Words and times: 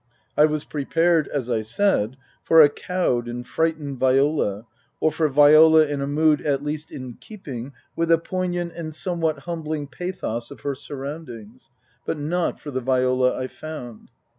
I 0.35 0.45
was 0.47 0.63
prepared, 0.65 1.27
as 1.27 1.47
I 1.47 1.61
said, 1.61 2.17
for 2.41 2.59
a 2.63 2.69
cowed 2.69 3.27
and 3.27 3.47
frightened 3.47 3.99
Viola, 3.99 4.65
or 4.99 5.11
for 5.11 5.29
Viola 5.29 5.85
in 5.85 6.01
a 6.01 6.07
mood 6.07 6.41
at 6.41 6.63
least 6.63 6.91
in 6.91 7.13
keeping 7.21 7.73
with 7.95 8.09
the 8.09 8.17
poignant 8.17 8.73
and 8.73 8.95
somewhat 8.95 9.41
humbling 9.41 9.85
pathos 9.85 10.49
of 10.49 10.61
her 10.61 10.73
sur 10.73 10.95
roundings; 10.95 11.69
but 12.03 12.17
not 12.17 12.59
for 12.59 12.71
the 12.71 12.81
Viola 12.81 13.37
I 13.37 13.45
found. 13.45 14.09